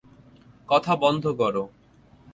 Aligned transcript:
কথা 0.69 0.93
বন্ধ 0.95 1.23
করো। 1.31 1.63